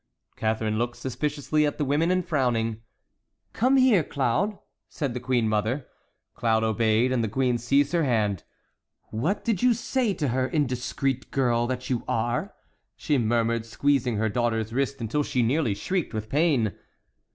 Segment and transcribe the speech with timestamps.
[0.35, 2.81] Catharine looked suspiciously at the women and frowning:
[3.53, 4.57] "Come here, Claude,"
[4.89, 5.85] said the queen mother.
[6.33, 8.43] Claude obeyed, and the queen seized her hand.
[9.11, 12.51] "What did you say to her, indiscreet girl that you are?"
[12.95, 16.73] she murmured, squeezing her daughter's wrist until she nearly shrieked with pain.